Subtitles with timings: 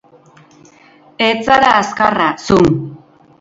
[1.25, 2.59] Ez zara azkarra, zu!